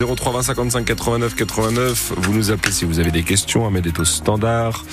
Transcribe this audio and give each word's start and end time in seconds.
03 0.00 0.30
20 0.32 0.42
55 0.44 0.84
89 0.84 1.34
89. 1.34 2.12
Vous 2.18 2.32
nous 2.32 2.52
appelez 2.52 2.70
si 2.72 2.84
vous 2.84 3.00
avez 3.00 3.10
des 3.10 3.24
questions. 3.24 3.66
Ahmed 3.66 3.84
est 3.84 3.98
au 3.98 4.04
standard. 4.04 4.84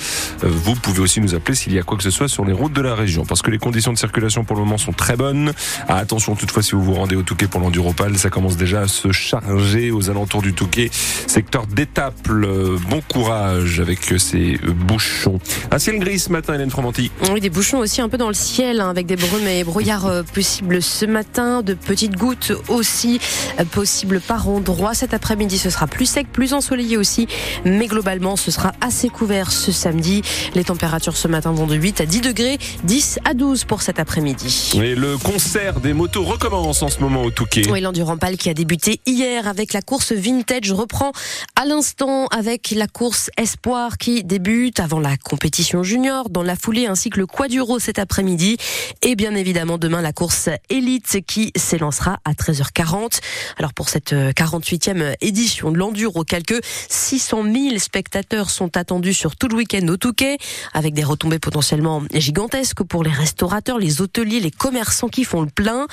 Euh, 0.42 0.48
Vous 0.50 0.74
pouvez 0.74 0.98
aussi 0.98 1.20
nous 1.20 1.36
appeler 1.36 1.54
s'il 1.54 1.72
y 1.74 1.78
a 1.78 1.84
quoi 1.84 1.96
que 1.96 2.02
ce 2.02 2.10
soit 2.10 2.26
sur 2.26 2.44
les 2.44 2.52
routes 2.52 2.72
de 2.72 2.80
la 2.80 2.96
région. 2.96 3.24
Parce 3.24 3.40
que 3.40 3.52
les 3.52 3.58
conditions 3.58 3.92
de 3.92 3.98
circulation 3.98 4.42
pour 4.42 4.56
le 4.56 4.64
moment 4.64 4.78
sont 4.78 4.90
très 4.90 5.14
bonnes. 5.14 5.52
Ah, 5.86 5.98
attention 5.98 6.34
toutefois 6.34 6.64
si 6.64 6.72
vous 6.72 6.82
vous 6.82 6.94
rendez 6.94 7.14
au 7.14 7.22
Touquet 7.22 7.46
pour 7.46 7.60
l'Enduropal, 7.60 8.18
ça 8.18 8.30
commence 8.30 8.56
déjà 8.56 8.80
à 8.80 8.88
se 8.88 9.12
charger 9.12 9.92
aux 9.92 10.10
alentours 10.10 10.42
du 10.42 10.54
Touquet. 10.54 10.90
Secteur 11.28 11.68
d'Étaples. 11.68 12.44
Euh, 12.44 12.76
Bon 12.90 13.00
courage 13.00 13.78
avec 13.78 14.12
ces 14.18 14.58
bouchons. 14.88 15.38
Un 15.70 15.78
ciel 15.78 16.00
gris 16.00 16.18
ce 16.18 16.32
matin, 16.32 16.54
Hélène 16.54 16.70
Fromanti. 16.70 17.12
Oui, 17.32 17.40
des 17.40 17.50
bouchons 17.50 17.78
aussi 17.78 18.00
un 18.00 18.08
peu 18.08 18.18
dans 18.18 18.26
le 18.26 18.34
ciel, 18.34 18.80
hein, 18.80 18.90
avec 18.90 19.06
des 19.06 19.14
brumes 19.14 19.46
et 19.46 19.62
brouillards 19.62 20.06
euh, 20.06 20.22
possibles 20.24 20.82
ce 20.82 21.06
matin, 21.06 21.62
de 21.62 21.74
petites 21.74 22.16
gouttes 22.16 22.50
aussi 22.68 23.20
euh, 23.60 23.64
possibles 23.64 24.20
par 24.20 24.48
endroits. 24.48 24.94
Cet 24.96 25.12
après-midi, 25.12 25.58
ce 25.58 25.68
sera 25.68 25.86
plus 25.86 26.06
sec, 26.06 26.32
plus 26.32 26.54
ensoleillé 26.54 26.96
aussi, 26.96 27.28
mais 27.66 27.86
globalement, 27.86 28.36
ce 28.36 28.50
sera 28.50 28.72
assez 28.80 29.10
couvert 29.10 29.52
ce 29.52 29.70
samedi. 29.70 30.22
Les 30.54 30.64
températures 30.64 31.18
ce 31.18 31.28
matin 31.28 31.52
vont 31.52 31.66
de 31.66 31.74
8 31.74 32.00
à 32.00 32.06
10 32.06 32.22
degrés, 32.22 32.56
10 32.84 33.18
à 33.26 33.34
12 33.34 33.64
pour 33.64 33.82
cet 33.82 33.98
après-midi. 33.98 34.72
Et 34.82 34.94
le 34.94 35.18
concert 35.18 35.80
des 35.80 35.92
motos 35.92 36.24
recommence 36.24 36.82
en 36.82 36.88
ce 36.88 37.00
moment 37.00 37.22
au 37.22 37.30
Touquet. 37.30 37.70
Oui, 37.70 37.82
l'enduramphal 37.82 38.38
qui 38.38 38.48
a 38.48 38.54
débuté 38.54 39.02
hier 39.04 39.46
avec 39.46 39.74
la 39.74 39.82
course 39.82 40.12
vintage 40.12 40.72
reprend 40.72 41.12
à 41.56 41.66
l'instant 41.66 42.26
avec 42.28 42.70
la 42.70 42.86
course 42.86 43.28
espoir 43.36 43.98
qui 43.98 44.24
débute 44.24 44.80
avant 44.80 44.98
la 44.98 45.18
compétition 45.18 45.82
junior 45.82 46.30
dans 46.30 46.42
la 46.42 46.56
foulée 46.56 46.86
ainsi 46.86 47.10
que 47.10 47.18
le 47.18 47.26
quaduro 47.26 47.78
cet 47.78 47.98
après-midi 47.98 48.56
et 49.02 49.14
bien 49.14 49.34
évidemment 49.34 49.76
demain 49.76 50.00
la 50.00 50.14
course 50.14 50.48
élite 50.70 51.18
qui 51.26 51.52
s'élancera 51.54 52.18
à 52.24 52.32
13h40. 52.32 53.20
Alors 53.58 53.74
pour 53.74 53.90
cette 53.90 54.14
euh, 54.14 54.32
48e 54.32 54.85
édition 55.20 55.70
de 55.70 55.78
l'enduro. 55.78 56.24
Quelques 56.24 56.60
600 56.88 57.44
000 57.44 57.78
spectateurs 57.78 58.50
sont 58.50 58.76
attendus 58.76 59.14
sur 59.14 59.36
tout 59.36 59.48
le 59.48 59.56
week-end 59.56 59.86
au 59.88 59.96
Touquet, 59.96 60.38
avec 60.74 60.94
des 60.94 61.04
retombées 61.04 61.38
potentiellement 61.38 62.02
gigantesques 62.12 62.82
pour 62.82 63.04
les 63.04 63.10
restaurateurs, 63.10 63.78
les 63.78 64.00
hôteliers, 64.00 64.40
les 64.40 64.50
commerçants 64.50 65.08
qui 65.08 65.24
font 65.24 65.42
le 65.42 65.48
plein. 65.48 65.86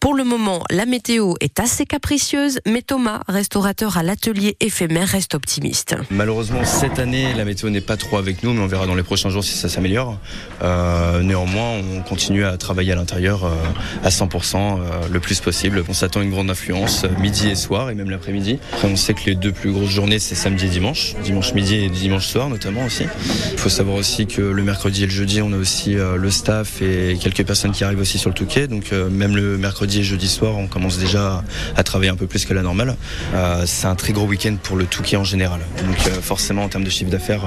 Pour 0.00 0.14
le 0.14 0.24
moment, 0.24 0.64
la 0.70 0.86
météo 0.86 1.34
est 1.40 1.60
assez 1.60 1.86
capricieuse, 1.86 2.60
mais 2.66 2.82
Thomas, 2.82 3.20
restaurateur 3.28 3.96
à 3.96 4.02
l'atelier 4.02 4.56
éphémère, 4.60 5.08
reste 5.08 5.34
optimiste. 5.34 5.96
Malheureusement, 6.10 6.64
cette 6.64 6.98
année, 6.98 7.32
la 7.34 7.44
météo 7.44 7.70
n'est 7.70 7.80
pas 7.80 7.96
trop 7.96 8.16
avec 8.16 8.42
nous, 8.42 8.52
mais 8.52 8.60
on 8.60 8.66
verra 8.66 8.86
dans 8.86 8.94
les 8.94 9.02
prochains 9.02 9.30
jours 9.30 9.44
si 9.44 9.56
ça 9.56 9.68
s'améliore. 9.68 10.18
Euh, 10.62 11.22
néanmoins, 11.22 11.80
on 11.96 12.02
continue 12.02 12.44
à 12.44 12.56
travailler 12.56 12.92
à 12.92 12.96
l'intérieur 12.96 13.44
euh, 13.44 13.54
à 14.02 14.08
100% 14.08 14.56
euh, 14.56 15.08
le 15.10 15.20
plus 15.20 15.40
possible. 15.40 15.84
On 15.88 15.92
s'attend 15.92 16.20
à 16.20 16.22
une 16.22 16.30
grande 16.30 16.50
influence 16.50 17.04
midi 17.18 17.48
et 17.48 17.54
soir 17.54 17.90
et 17.90 17.94
même 17.94 18.10
l'après-midi. 18.10 18.39
On 18.84 18.96
sait 18.96 19.14
que 19.14 19.26
les 19.26 19.34
deux 19.34 19.52
plus 19.52 19.72
grosses 19.72 19.90
journées, 19.90 20.18
c'est 20.18 20.34
samedi 20.34 20.66
et 20.66 20.68
dimanche. 20.68 21.14
Dimanche 21.22 21.54
midi 21.54 21.76
et 21.76 21.88
dimanche 21.88 22.26
soir, 22.26 22.48
notamment 22.48 22.84
aussi. 22.84 23.04
Il 23.52 23.58
faut 23.58 23.68
savoir 23.68 23.96
aussi 23.96 24.26
que 24.26 24.40
le 24.40 24.62
mercredi 24.62 25.04
et 25.04 25.06
le 25.06 25.12
jeudi, 25.12 25.42
on 25.42 25.52
a 25.52 25.56
aussi 25.56 25.96
euh, 25.96 26.16
le 26.16 26.30
staff 26.30 26.82
et 26.82 27.18
quelques 27.20 27.44
personnes 27.44 27.72
qui 27.72 27.84
arrivent 27.84 28.00
aussi 28.00 28.18
sur 28.18 28.30
le 28.30 28.34
Touquet. 28.34 28.66
Donc, 28.66 28.92
euh, 28.92 29.08
même 29.10 29.36
le 29.36 29.58
mercredi 29.58 30.00
et 30.00 30.02
jeudi 30.02 30.28
soir, 30.28 30.56
on 30.56 30.66
commence 30.66 30.98
déjà 30.98 31.44
à 31.76 31.82
travailler 31.82 32.10
un 32.10 32.16
peu 32.16 32.26
plus 32.26 32.44
que 32.44 32.54
la 32.54 32.62
normale. 32.62 32.96
Euh, 33.34 33.64
c'est 33.66 33.86
un 33.86 33.94
très 33.94 34.12
gros 34.12 34.26
week-end 34.26 34.56
pour 34.62 34.76
le 34.76 34.86
Touquet 34.86 35.16
en 35.16 35.24
général. 35.24 35.60
Donc 35.84 35.98
forcément 36.22 36.64
en 36.64 36.68
termes 36.68 36.84
de 36.84 36.90
chiffre 36.90 37.10
d'affaires, 37.10 37.42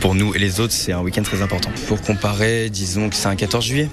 pour 0.00 0.14
nous 0.14 0.34
et 0.34 0.38
les 0.38 0.60
autres, 0.60 0.72
c'est 0.72 0.92
un 0.92 1.00
week-end 1.00 1.22
très 1.22 1.42
important. 1.42 1.70
Pour 1.86 2.00
comparer, 2.02 2.70
disons 2.70 3.08
que 3.08 3.16
c'est 3.16 3.28
un 3.28 3.36
14 3.36 3.64
juillet. 3.64 3.88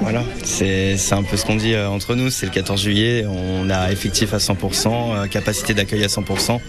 Voilà, 0.00 0.24
c'est 0.44 0.96
c'est 0.96 1.14
un 1.14 1.22
peu 1.22 1.36
ce 1.36 1.44
qu'on 1.44 1.56
dit 1.56 1.74
euh, 1.74 1.88
entre 1.88 2.14
nous, 2.14 2.30
c'est 2.30 2.46
le 2.46 2.52
14 2.52 2.80
juillet, 2.80 3.24
on 3.26 3.70
a 3.70 3.92
effectif 3.92 4.34
à 4.34 4.38
100%, 4.38 4.88
euh, 4.88 5.26
capacité 5.26 5.74
d'accueil 5.74 6.02
à 6.04 6.08
100%. 6.08 6.60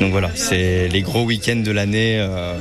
Donc 0.00 0.12
voilà, 0.12 0.30
c'est 0.34 0.88
les 0.88 1.02
gros 1.02 1.24
week-ends 1.24 1.62
de 1.64 1.70
l'année 1.70 2.16
euh, 2.18 2.54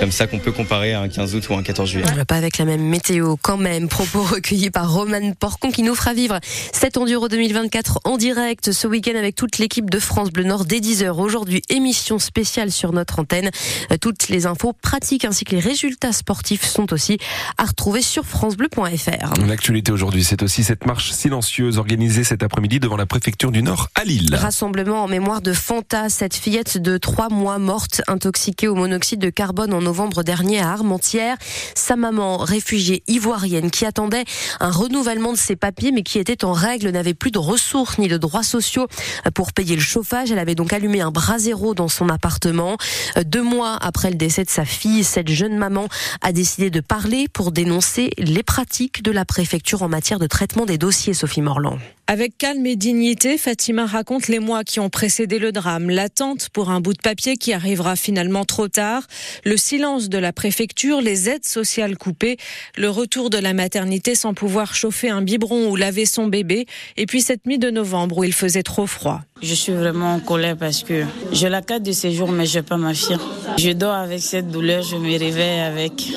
comme 0.00 0.10
ça 0.10 0.26
qu'on 0.26 0.38
peut 0.38 0.52
comparer 0.52 0.92
à 0.92 1.00
un 1.00 1.08
15 1.08 1.34
août 1.34 1.48
ou 1.48 1.54
un 1.54 1.62
14 1.62 1.88
juillet. 1.88 2.06
Pas 2.26 2.36
avec 2.36 2.58
la 2.58 2.64
même 2.64 2.82
météo 2.82 3.36
quand 3.40 3.56
même. 3.56 3.88
Propos 3.88 4.22
recueillis 4.22 4.70
par 4.70 4.92
Roman 4.92 5.32
Porcon 5.38 5.70
qui 5.70 5.82
nous 5.82 5.94
fera 5.94 6.14
vivre 6.14 6.38
cet 6.72 6.96
Enduro 6.96 7.28
2024 7.28 8.00
en 8.04 8.16
direct 8.16 8.72
ce 8.72 8.86
week-end 8.86 9.16
avec 9.16 9.34
toute 9.36 9.58
l'équipe 9.58 9.88
de 9.88 9.98
France 9.98 10.30
Bleu 10.30 10.44
Nord 10.44 10.64
dès 10.64 10.80
10h. 10.80 11.10
Aujourd'hui, 11.10 11.62
émission 11.68 12.18
spéciale 12.18 12.72
sur 12.72 12.92
notre 12.92 13.20
antenne. 13.20 13.50
Euh, 13.92 13.96
Toutes 14.00 14.28
les 14.28 14.46
infos 14.46 14.72
pratiques 14.72 15.24
ainsi 15.24 15.44
que 15.44 15.54
les 15.54 15.60
résultats 15.60 16.12
sportifs 16.12 16.64
sont 16.64 16.92
aussi 16.92 17.18
à 17.56 17.64
retrouver 17.64 18.02
sur 18.02 18.24
francebleu.fr. 18.24 19.32
L'actualité 19.70 19.92
aujourd'hui, 19.92 20.24
c'est 20.24 20.42
aussi 20.42 20.64
cette 20.64 20.84
marche 20.84 21.12
silencieuse 21.12 21.78
organisée 21.78 22.24
cet 22.24 22.42
après-midi 22.42 22.80
devant 22.80 22.96
la 22.96 23.06
préfecture 23.06 23.52
du 23.52 23.62
Nord 23.62 23.88
à 23.94 24.02
Lille. 24.02 24.34
Rassemblement 24.34 25.04
en 25.04 25.06
mémoire 25.06 25.42
de 25.42 25.52
Fanta, 25.52 26.08
cette 26.08 26.34
fillette 26.34 26.78
de 26.78 26.98
trois 26.98 27.28
mois 27.28 27.60
morte 27.60 28.02
intoxiquée 28.08 28.66
au 28.66 28.74
monoxyde 28.74 29.20
de 29.20 29.30
carbone 29.30 29.72
en 29.72 29.80
novembre 29.80 30.24
dernier 30.24 30.58
à 30.58 30.72
Armentières. 30.72 31.36
Sa 31.76 31.94
maman, 31.94 32.38
réfugiée 32.38 33.04
ivoirienne, 33.06 33.70
qui 33.70 33.86
attendait 33.86 34.24
un 34.58 34.72
renouvellement 34.72 35.30
de 35.30 35.38
ses 35.38 35.54
papiers 35.54 35.92
mais 35.92 36.02
qui 36.02 36.18
était 36.18 36.44
en 36.44 36.52
règle, 36.52 36.90
n'avait 36.90 37.14
plus 37.14 37.30
de 37.30 37.38
ressources 37.38 37.98
ni 37.98 38.08
de 38.08 38.16
droits 38.16 38.42
sociaux 38.42 38.88
pour 39.34 39.52
payer 39.52 39.76
le 39.76 39.82
chauffage. 39.82 40.32
Elle 40.32 40.40
avait 40.40 40.56
donc 40.56 40.72
allumé 40.72 41.00
un 41.00 41.12
brasero 41.12 41.74
dans 41.76 41.86
son 41.86 42.08
appartement. 42.08 42.76
Deux 43.24 43.44
mois 43.44 43.78
après 43.80 44.10
le 44.10 44.16
décès 44.16 44.42
de 44.42 44.50
sa 44.50 44.64
fille, 44.64 45.04
cette 45.04 45.28
jeune 45.28 45.56
maman 45.56 45.86
a 46.22 46.32
décidé 46.32 46.70
de 46.70 46.80
parler 46.80 47.28
pour 47.32 47.52
dénoncer 47.52 48.10
les 48.18 48.42
pratiques 48.42 49.04
de 49.04 49.12
la 49.12 49.24
préfecture 49.24 49.49
en 49.80 49.88
matière 49.88 50.18
de 50.18 50.26
traitement 50.26 50.64
des 50.64 50.78
dossiers, 50.78 51.14
Sophie 51.14 51.40
Morland. 51.40 51.78
Avec 52.06 52.38
calme 52.38 52.66
et 52.66 52.76
dignité, 52.76 53.38
Fatima 53.38 53.86
raconte 53.86 54.28
les 54.28 54.38
mois 54.38 54.64
qui 54.64 54.80
ont 54.80 54.90
précédé 54.90 55.38
le 55.38 55.52
drame, 55.52 55.90
l'attente 55.90 56.48
pour 56.50 56.70
un 56.70 56.80
bout 56.80 56.92
de 56.92 57.00
papier 57.00 57.36
qui 57.36 57.52
arrivera 57.52 57.96
finalement 57.96 58.44
trop 58.44 58.68
tard, 58.68 59.02
le 59.44 59.56
silence 59.56 60.08
de 60.08 60.18
la 60.18 60.32
préfecture, 60.32 61.00
les 61.00 61.28
aides 61.28 61.46
sociales 61.46 61.96
coupées, 61.96 62.36
le 62.76 62.90
retour 62.90 63.30
de 63.30 63.38
la 63.38 63.52
maternité 63.52 64.14
sans 64.14 64.34
pouvoir 64.34 64.74
chauffer 64.74 65.08
un 65.08 65.22
biberon 65.22 65.68
ou 65.70 65.76
laver 65.76 66.06
son 66.06 66.26
bébé, 66.26 66.66
et 66.96 67.06
puis 67.06 67.20
cette 67.20 67.46
nuit 67.46 67.58
de 67.58 67.70
novembre 67.70 68.18
où 68.18 68.24
il 68.24 68.34
faisait 68.34 68.62
trop 68.62 68.86
froid. 68.86 69.20
Je 69.42 69.54
suis 69.54 69.72
vraiment 69.72 70.14
en 70.14 70.20
colère 70.20 70.56
parce 70.56 70.82
que 70.82 71.04
j'ai 71.32 71.48
la 71.48 71.62
carte 71.62 71.82
de 71.82 71.92
séjour, 71.92 72.30
mais 72.30 72.46
je 72.46 72.54
vais 72.54 72.62
pas 72.62 72.76
m'affirmer. 72.76 73.22
Je 73.56 73.70
dors 73.70 73.94
avec 73.94 74.20
cette 74.20 74.48
douleur, 74.48 74.82
je 74.82 74.96
me 74.96 75.18
réveille 75.18 75.60
avec. 75.60 76.12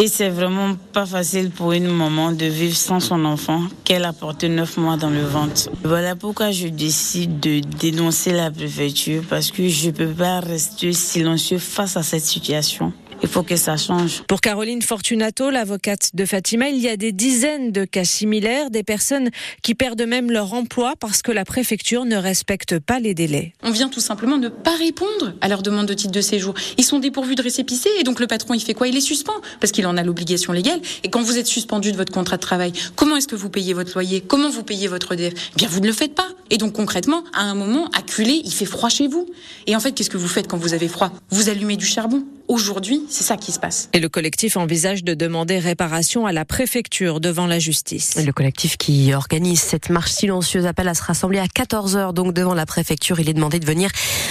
Et 0.00 0.06
c'est 0.06 0.28
vraiment 0.28 0.76
pas 0.92 1.06
facile 1.06 1.50
pour 1.50 1.72
une 1.72 1.88
maman 1.88 2.30
de 2.30 2.46
vivre 2.46 2.76
sans 2.76 3.00
son 3.00 3.24
enfant 3.24 3.62
qu'elle 3.82 4.04
a 4.04 4.12
porté 4.12 4.48
neuf 4.48 4.76
mois 4.76 4.96
dans 4.96 5.10
le 5.10 5.24
ventre. 5.24 5.68
Voilà 5.82 6.14
pourquoi 6.14 6.52
je 6.52 6.68
décide 6.68 7.40
de 7.40 7.58
dénoncer 7.58 8.30
la 8.30 8.52
préfecture 8.52 9.24
parce 9.28 9.50
que 9.50 9.66
je 9.66 9.90
peux 9.90 10.06
pas 10.06 10.38
rester 10.38 10.92
silencieux 10.92 11.58
face 11.58 11.96
à 11.96 12.04
cette 12.04 12.24
situation. 12.24 12.92
Il 13.22 13.28
faut 13.28 13.42
que 13.42 13.56
ça 13.56 13.76
change. 13.76 14.22
Pour 14.28 14.40
Caroline 14.40 14.82
Fortunato, 14.82 15.50
l'avocate 15.50 16.10
de 16.14 16.24
Fatima, 16.24 16.68
il 16.68 16.78
y 16.78 16.88
a 16.88 16.96
des 16.96 17.12
dizaines 17.12 17.72
de 17.72 17.84
cas 17.84 18.04
similaires, 18.04 18.70
des 18.70 18.82
personnes 18.82 19.30
qui 19.62 19.74
perdent 19.74 20.06
même 20.06 20.30
leur 20.30 20.54
emploi 20.54 20.94
parce 20.98 21.22
que 21.22 21.32
la 21.32 21.44
préfecture 21.44 22.04
ne 22.04 22.16
respecte 22.16 22.78
pas 22.78 23.00
les 23.00 23.14
délais. 23.14 23.52
On 23.62 23.70
vient 23.70 23.88
tout 23.88 24.00
simplement 24.00 24.38
ne 24.38 24.48
pas 24.48 24.76
répondre 24.76 25.34
à 25.40 25.48
leur 25.48 25.62
demande 25.62 25.86
de 25.86 25.94
titre 25.94 26.12
de 26.12 26.20
séjour. 26.20 26.54
Ils 26.76 26.84
sont 26.84 27.00
dépourvus 27.00 27.34
de 27.34 27.42
récépissé 27.42 27.88
et 27.98 28.04
donc 28.04 28.20
le 28.20 28.26
patron 28.26 28.54
il 28.54 28.60
fait 28.60 28.74
quoi? 28.74 28.88
Il 28.88 28.94
les 28.94 29.00
suspend 29.00 29.34
parce 29.60 29.72
qu'il 29.72 29.86
en 29.86 29.96
a 29.96 30.02
l'obligation 30.04 30.52
légale. 30.52 30.80
Et 31.02 31.08
quand 31.08 31.22
vous 31.22 31.38
êtes 31.38 31.46
suspendu 31.46 31.92
de 31.92 31.96
votre 31.96 32.12
contrat 32.12 32.36
de 32.36 32.42
travail, 32.42 32.72
comment 32.94 33.16
est-ce 33.16 33.28
que 33.28 33.36
vous 33.36 33.50
payez 33.50 33.74
votre 33.74 33.94
loyer? 33.94 34.20
Comment 34.20 34.50
vous 34.50 34.62
payez 34.62 34.88
votre 34.88 35.12
EDF 35.12 35.34
Eh 35.54 35.56
bien 35.56 35.68
vous 35.68 35.80
ne 35.80 35.86
le 35.86 35.92
faites 35.92 36.14
pas. 36.14 36.28
Et 36.50 36.56
donc 36.56 36.72
concrètement, 36.72 37.24
à 37.34 37.42
un 37.42 37.54
moment, 37.54 37.90
acculé, 37.96 38.40
il 38.44 38.52
fait 38.52 38.64
froid 38.64 38.88
chez 38.88 39.08
vous. 39.08 39.26
Et 39.66 39.76
en 39.76 39.80
fait, 39.80 39.92
qu'est-ce 39.92 40.10
que 40.10 40.16
vous 40.16 40.28
faites 40.28 40.46
quand 40.46 40.56
vous 40.56 40.74
avez 40.74 40.88
froid? 40.88 41.12
Vous 41.30 41.48
allumez 41.48 41.76
du 41.76 41.86
charbon. 41.86 42.24
Aujourd'hui, 42.48 43.02
c'est 43.10 43.24
ça 43.24 43.36
qui 43.36 43.52
se 43.52 43.58
passe. 43.58 43.90
Et 43.92 44.00
le 44.00 44.08
collectif 44.08 44.56
envisage 44.56 45.04
de 45.04 45.12
demander 45.12 45.58
réparation 45.58 46.24
à 46.24 46.32
la 46.32 46.46
préfecture 46.46 47.20
devant 47.20 47.46
la 47.46 47.58
justice. 47.58 48.16
Le 48.24 48.32
collectif 48.32 48.78
qui 48.78 49.12
organise 49.12 49.60
cette 49.60 49.90
marche 49.90 50.12
silencieuse 50.12 50.64
appelle 50.64 50.88
à 50.88 50.94
se 50.94 51.02
rassembler 51.02 51.40
à 51.40 51.44
14h 51.44 52.14
donc 52.14 52.32
devant 52.32 52.54
la 52.54 52.64
préfecture. 52.64 53.20
Il 53.20 53.28
est 53.28 53.34
demandé 53.34 53.60
de 53.60 53.66
venir 53.66 53.90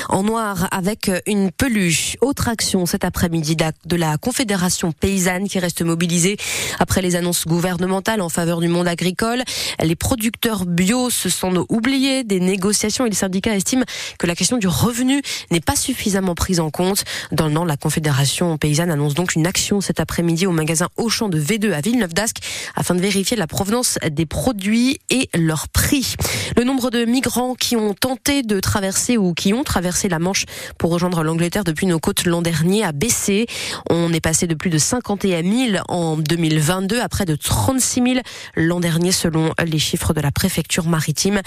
en 0.09 0.23
noir 0.23 0.67
avec 0.71 1.11
une 1.27 1.51
peluche. 1.51 2.17
Autre 2.21 2.47
action 2.47 2.87
cet 2.87 3.05
après-midi 3.05 3.55
de 3.55 3.95
la 3.95 4.17
Confédération 4.17 4.91
paysanne 4.91 5.47
qui 5.47 5.59
reste 5.59 5.83
mobilisée 5.83 6.37
après 6.79 7.03
les 7.03 7.15
annonces 7.15 7.45
gouvernementales 7.45 8.21
en 8.21 8.29
faveur 8.29 8.61
du 8.61 8.67
monde 8.67 8.87
agricole. 8.87 9.43
Les 9.79 9.95
producteurs 9.95 10.65
bio 10.65 11.11
se 11.11 11.29
sont 11.29 11.67
oubliés 11.69 12.23
des 12.23 12.39
négociations 12.39 13.05
et 13.05 13.09
les 13.09 13.15
syndicats 13.15 13.55
estiment 13.55 13.85
que 14.17 14.25
la 14.25 14.33
question 14.33 14.57
du 14.57 14.67
revenu 14.67 15.21
n'est 15.51 15.61
pas 15.61 15.75
suffisamment 15.75 16.33
prise 16.33 16.59
en 16.59 16.71
compte. 16.71 17.03
Dans 17.31 17.45
le 17.45 17.53
Nord, 17.53 17.65
la 17.65 17.77
Confédération 17.77 18.06
Fédération 18.07 18.57
paysanne 18.57 18.89
annonce 18.89 19.15
donc 19.15 19.35
une 19.35 19.45
action 19.45 19.81
cet 19.81 19.99
après-midi 19.99 20.47
au 20.47 20.53
magasin 20.53 20.87
Auchan 20.95 21.27
de 21.27 21.37
V2 21.37 21.73
à 21.73 21.81
Villeneuve 21.81 22.13
d'Ascq 22.13 22.37
afin 22.73 22.95
de 22.95 23.01
vérifier 23.01 23.35
la 23.35 23.47
provenance 23.47 23.99
des 24.09 24.25
produits 24.25 24.99
et 25.09 25.29
leur 25.35 25.67
prix. 25.67 26.15
Le 26.55 26.63
nombre 26.63 26.89
de 26.89 27.03
migrants 27.03 27.53
qui 27.53 27.75
ont 27.75 27.93
tenté 27.93 28.43
de 28.43 28.61
traverser 28.61 29.17
ou 29.17 29.33
qui 29.33 29.53
ont 29.53 29.65
traversé 29.65 30.07
la 30.07 30.19
Manche 30.19 30.45
pour 30.77 30.91
rejoindre 30.91 31.21
l'Angleterre 31.21 31.65
depuis 31.65 31.85
nos 31.85 31.99
côtes 31.99 32.23
l'an 32.25 32.41
dernier 32.41 32.85
a 32.85 32.93
baissé. 32.93 33.45
On 33.89 34.13
est 34.13 34.21
passé 34.21 34.47
de 34.47 34.55
plus 34.55 34.69
de 34.69 34.77
51 34.77 35.43
000 35.43 35.83
en 35.89 36.15
2022 36.15 37.01
à 37.01 37.09
près 37.09 37.25
de 37.25 37.35
36 37.35 38.03
000 38.03 38.15
l'an 38.55 38.79
dernier 38.79 39.11
selon 39.11 39.51
les 39.65 39.79
chiffres 39.79 40.13
de 40.13 40.21
la 40.21 40.31
préfecture 40.31 40.85
maritime 40.85 41.41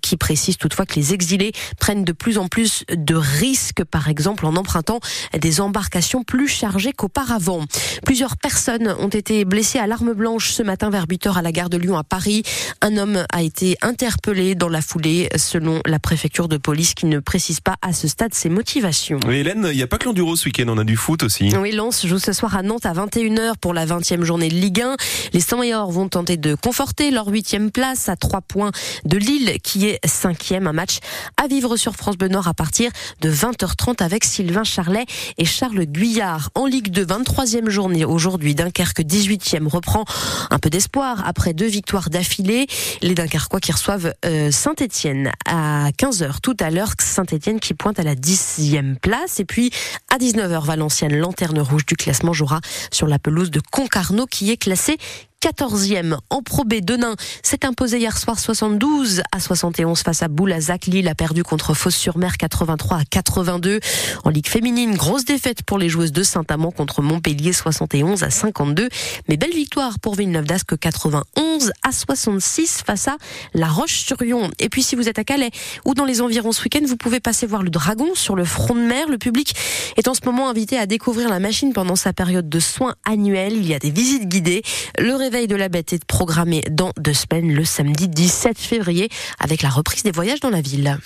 qui 0.00 0.16
précise 0.16 0.56
toutefois 0.56 0.84
que 0.84 0.96
les 0.96 1.14
exilés 1.14 1.52
prennent 1.78 2.02
de 2.02 2.12
plus 2.12 2.38
en 2.38 2.48
plus 2.48 2.84
de 2.92 3.14
risques, 3.14 3.84
par 3.84 4.08
exemple 4.08 4.46
en 4.46 4.56
empruntant 4.56 4.98
des 5.38 5.60
embarcations 5.60 5.91
plus 6.26 6.48
chargées 6.48 6.92
qu'auparavant. 6.92 7.64
Plusieurs 8.04 8.36
personnes 8.36 8.94
ont 8.98 9.08
été 9.08 9.44
blessées 9.44 9.78
à 9.78 9.86
l'arme 9.86 10.14
blanche 10.14 10.50
ce 10.50 10.62
matin 10.62 10.90
vers 10.90 11.04
8 11.08 11.28
à 11.36 11.42
la 11.42 11.52
gare 11.52 11.68
de 11.68 11.76
Lyon 11.76 11.96
à 11.96 12.04
Paris. 12.04 12.42
Un 12.80 12.96
homme 12.96 13.24
a 13.32 13.42
été 13.42 13.76
interpellé 13.82 14.54
dans 14.54 14.68
la 14.68 14.80
foulée 14.80 15.28
selon 15.36 15.80
la 15.86 15.98
préfecture 15.98 16.48
de 16.48 16.56
police 16.56 16.94
qui 16.94 17.06
ne 17.06 17.20
précise 17.20 17.60
pas 17.60 17.76
à 17.82 17.92
ce 17.92 18.08
stade 18.08 18.34
ses 18.34 18.48
motivations. 18.48 19.20
Oui, 19.26 19.36
Hélène, 19.36 19.68
il 19.70 19.76
n'y 19.76 19.82
a 19.82 19.86
pas 19.86 19.98
que 19.98 20.06
l'enduro 20.06 20.36
ce 20.36 20.46
week-end, 20.46 20.64
on 20.68 20.78
a 20.78 20.84
du 20.84 20.96
foot 20.96 21.22
aussi. 21.22 21.54
Oui, 21.56 21.72
Lens 21.72 22.06
joue 22.06 22.18
ce 22.18 22.32
soir 22.32 22.56
à 22.56 22.62
Nantes 22.62 22.86
à 22.86 22.92
21h 22.92 23.56
pour 23.60 23.74
la 23.74 23.86
20e 23.86 24.22
journée 24.22 24.48
de 24.48 24.54
Ligue 24.54 24.80
1. 24.80 24.96
Les 25.32 25.40
100 25.40 25.90
vont 25.90 26.08
tenter 26.08 26.36
de 26.36 26.54
conforter 26.54 27.10
leur 27.10 27.30
8e 27.30 27.70
place 27.70 28.08
à 28.08 28.16
3 28.16 28.40
points 28.40 28.72
de 29.04 29.16
Lille 29.16 29.58
qui 29.62 29.86
est 29.86 30.04
5e. 30.06 30.66
Un 30.66 30.72
match 30.72 30.98
à 31.36 31.46
vivre 31.46 31.76
sur 31.76 31.94
France 31.94 32.16
Bleu 32.16 32.28
Nord 32.28 32.48
à 32.48 32.54
partir 32.54 32.90
de 33.20 33.30
20h30 33.30 34.02
avec 34.02 34.24
Sylvain 34.24 34.64
Charlet 34.64 35.04
et 35.38 35.44
Charles 35.44 35.81
Guyard. 35.84 36.50
En 36.54 36.66
Ligue 36.66 36.90
2, 36.90 37.04
23e 37.04 37.68
journée 37.68 38.04
aujourd'hui, 38.04 38.54
Dunkerque 38.54 39.00
18e 39.00 39.66
reprend 39.68 40.04
un 40.50 40.58
peu 40.58 40.70
d'espoir 40.70 41.22
après 41.26 41.54
deux 41.54 41.66
victoires 41.66 42.10
d'affilée. 42.10 42.66
Les 43.00 43.14
Dunkerquois 43.14 43.60
qui 43.60 43.72
reçoivent 43.72 44.14
euh, 44.24 44.50
Saint-Etienne 44.50 45.32
à 45.46 45.90
15h 45.90 46.40
tout 46.42 46.56
à 46.60 46.70
l'heure. 46.70 46.92
Saint-Etienne 46.98 47.60
qui 47.60 47.74
pointe 47.74 47.98
à 47.98 48.02
la 48.02 48.14
10e 48.14 48.96
place. 48.96 49.40
Et 49.40 49.44
puis 49.44 49.70
à 50.12 50.18
19h, 50.18 50.64
Valenciennes, 50.64 51.16
lanterne 51.16 51.60
rouge 51.60 51.86
du 51.86 51.96
classement, 51.96 52.32
jouera 52.32 52.60
sur 52.90 53.06
la 53.06 53.18
pelouse 53.18 53.50
de 53.50 53.60
Concarneau 53.70 54.26
qui 54.26 54.50
est 54.50 54.56
classée 54.56 54.96
14e 55.42 56.18
en 56.30 56.40
Pro 56.40 56.62
B. 56.62 56.74
Denain 56.74 57.16
s'est 57.42 57.66
imposé 57.66 57.98
hier 57.98 58.16
soir 58.16 58.38
72 58.38 59.22
à 59.32 59.40
71 59.40 60.00
face 60.00 60.22
à 60.22 60.28
Boulazac. 60.28 60.86
Lille 60.86 61.08
a 61.08 61.16
perdu 61.16 61.42
contre 61.42 61.74
Fosse-sur-Mer 61.74 62.36
83 62.36 62.98
à 62.98 63.04
82. 63.04 63.80
En 64.22 64.30
Ligue 64.30 64.46
féminine, 64.46 64.94
grosse 64.94 65.24
défaite 65.24 65.64
pour 65.64 65.78
les 65.78 65.88
joueuses 65.88 66.12
de 66.12 66.22
Saint-Amand 66.22 66.70
contre 66.70 67.02
Montpellier 67.02 67.52
71 67.52 68.22
à 68.22 68.30
52. 68.30 68.88
Mais 69.28 69.36
belle 69.36 69.52
victoire 69.52 69.98
pour 69.98 70.14
Villeneuve 70.14 70.44
d'Ascq 70.44 70.78
91 70.78 71.72
à 71.82 71.90
66 71.90 72.84
face 72.86 73.08
à 73.08 73.16
La 73.52 73.66
Roche-sur-Yon. 73.66 74.48
Et 74.60 74.68
puis 74.68 74.84
si 74.84 74.94
vous 74.94 75.08
êtes 75.08 75.18
à 75.18 75.24
Calais 75.24 75.50
ou 75.84 75.94
dans 75.94 76.04
les 76.04 76.20
environs 76.20 76.52
ce 76.52 76.62
week-end, 76.62 76.82
vous 76.86 76.96
pouvez 76.96 77.18
passer 77.18 77.46
voir 77.46 77.64
le 77.64 77.70
Dragon 77.70 78.14
sur 78.14 78.36
le 78.36 78.44
front 78.44 78.76
de 78.76 78.80
mer. 78.80 79.08
Le 79.08 79.18
public 79.18 79.56
est 79.96 80.06
en 80.06 80.14
ce 80.14 80.20
moment 80.24 80.48
invité 80.48 80.78
à 80.78 80.86
découvrir 80.86 81.28
la 81.28 81.40
machine 81.40 81.72
pendant 81.72 81.96
sa 81.96 82.12
période 82.12 82.48
de 82.48 82.60
soins 82.60 82.94
annuelle. 83.04 83.54
Il 83.54 83.66
y 83.66 83.74
a 83.74 83.80
des 83.80 83.90
visites 83.90 84.28
guidées. 84.28 84.62
Réveil 85.32 85.48
de 85.48 85.56
la 85.56 85.70
bête 85.70 85.94
est 85.94 86.04
programmé 86.04 86.62
dans 86.70 86.90
deux 86.98 87.14
semaines, 87.14 87.54
le 87.54 87.64
samedi 87.64 88.06
17 88.06 88.58
février, 88.58 89.08
avec 89.38 89.62
la 89.62 89.70
reprise 89.70 90.02
des 90.02 90.10
voyages 90.10 90.40
dans 90.40 90.50
la 90.50 90.60
ville. 90.60 90.98